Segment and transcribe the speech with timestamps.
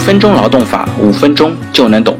[0.00, 2.18] 分钟劳动法，五分钟就能懂。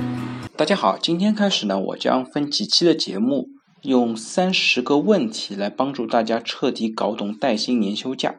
[0.55, 3.47] 大家好，今天开始呢，我将分几期的节目，
[3.83, 8.35] 用三十个问题来帮助大家彻底搞懂带薪年休假。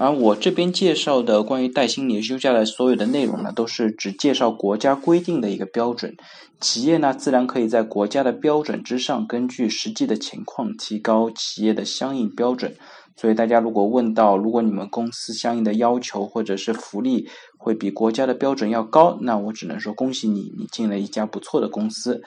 [0.00, 6.16] 而我这边介绍的关于带薪年休假的所有的内容呢，都是只介绍国家规定的一个标准，
[6.58, 12.74] 企业呢自然可以在国家的标准之上，根据实际的情况提高企业的相应标准。
[13.14, 17.28] 所以大家如果问到，如果你们公司相应的要求或者是福利
[17.58, 22.22] 会比国家的标准要高，那我只能说恭喜你，你进了一家不错的公司。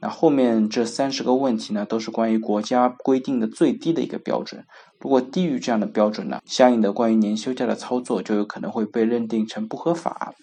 [0.00, 4.64] 那后面这三十个问题呢，都是关于国家规定的最低的一个标准。
[5.00, 10.34] 如果低于这样的标准呢，相应的关于年休假的操作就有可能会被认定成不合法。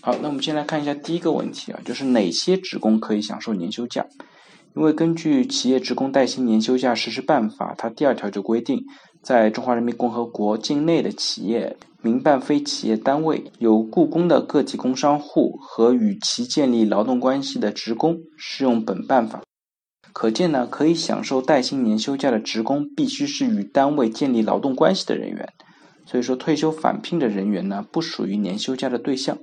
[0.00, 4.06] 好，那我们先来看一下第一个问题啊，就是哪些职工可以享受年休假？
[4.76, 8.84] 因为根据《企业职工带薪年休假实施办法》，它第二条就规定，
[9.22, 19.42] 在中华人民共和国境内的企业、民办非企业单位有雇工的个体工商户和与其建立劳动关系的职工适用本办法。
[20.12, 25.48] 可见呢，可以享受带薪年休假的职工必须是与单位建立劳动关系的人员。
[26.06, 29.38] 所以说，退休返聘的人员呢，不属于年休假的对象。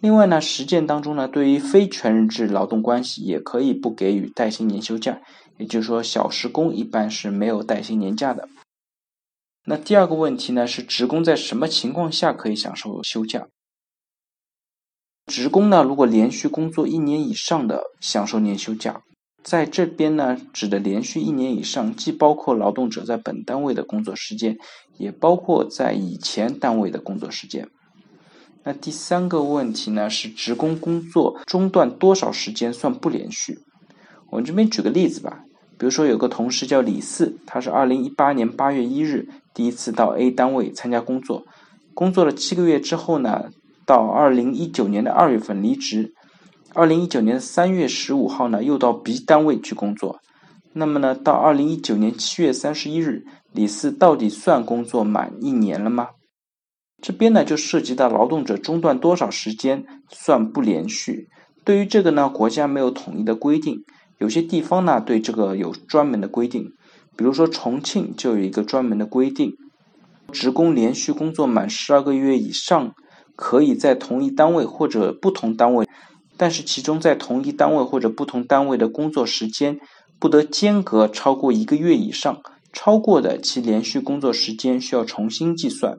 [0.00, 5.18] 另外呢，实践当中呢，对于非全日制劳动关系也可以不给予带薪年休假，
[5.58, 8.48] 也就是说，小时工一般是没有带薪年假的。
[9.66, 13.46] 那第二个问题呢，是职工在什么情况下可以享受休假？
[15.26, 19.00] 职工呢，如果连续工作一年以上的享受年休假，
[19.42, 24.58] 在这边呢，指的连续一年以上，既包括劳动者在本单位的工作时间，
[24.98, 27.66] 也包括在以前单位的工作时间。
[28.64, 33.60] 那第三个问题呢，是职工工作中断多少时间算不连续？
[34.30, 35.44] 我们这边举个例子吧，
[35.78, 41.44] 比如说有个同事叫李四，他是二零一八年八月一日第一次到 A 单位参加工作，
[41.94, 43.44] 工作了七个月之后呢，
[43.86, 46.12] 到二零一九年的二月份离职，
[46.74, 50.18] 二零一九年三月十五号呢又到 B 单位去工作，
[50.72, 53.22] 那么呢，到二零一九年七月三十一日，
[53.52, 56.08] 李四到底算工作满一年了吗？
[57.00, 61.28] 这边呢就涉及到劳动者中断多少时间算不连续。
[61.64, 63.84] 对于这个呢，国家没有统一的规定，
[64.18, 66.72] 有些地方呢对这个有专门的规定。
[67.16, 69.52] 比如说重庆就有一个专门的规定，
[70.32, 72.92] 职工连续工作满十二个月以上，
[73.36, 75.86] 可以在同一单位或者不同单位，
[76.36, 79.78] 但是其中在同一单位或者不同单位的工作时间
[80.18, 82.40] 不得间隔超过一个月以上，
[82.72, 85.98] 超过的其连续工作时间需要重新计算。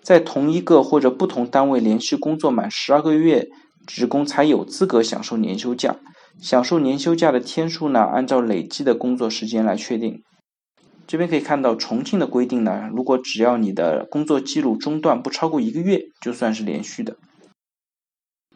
[0.00, 3.48] 在同一个或者不同单位连续工作满十二个月，
[3.86, 5.96] 职工才有资格享受年休假。
[6.40, 10.22] 享受年休假的天数呢，按照累计的工作时间来确定。
[11.06, 17.16] 这边可以看到重庆的规定呢，如果只要你的工作记录中断不超过一个月，就算是连续的。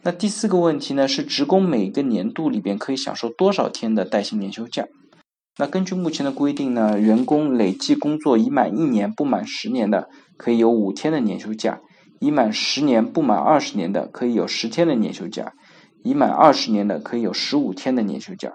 [0.02, 4.86] 那第四个问题呢，是职工每个年度里边可以享受多少天的带薪年休假？
[5.58, 11.80] 那根据目前的规定呢，员工累计工作已满一年不满十年的，可以有五天的年休假；
[12.20, 15.52] 已满十年不满二十年的，可以有十天的年休假；
[16.02, 18.52] 已满二十年的，可以有十五天的年休假。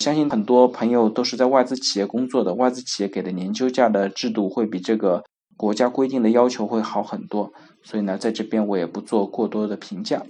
[0.00, 5.22] 相信很多朋友都是在外资企业工作的，外资企业给的年休假的制度会比这个
[5.56, 10.22] 国家规定的要求会好很多，所以呢，在这边我也不做过多的评价。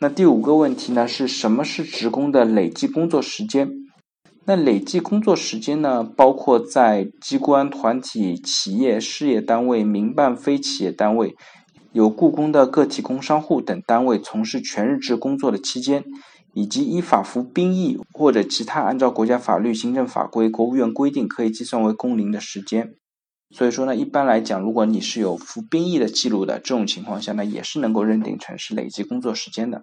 [0.00, 3.70] 那第五个问题呢，是什么是职工的累计工作时间？
[4.46, 11.36] 那累计工作时间呢，包括在机关、团体、企业、事业单位、民办非企业单位、
[11.92, 16.04] 有故宫的个体工商户等单位从事全日制工作的期间，
[16.54, 22.94] 以及依法服兵役或者其他按照国家法律、行政法规、国务院规定可以计算为工龄的时间。
[23.50, 29.82] 所以说呢，一般来讲，如果你是有服兵役的记录的，这种情况下呢，也是能够认定成是累计工作时间的。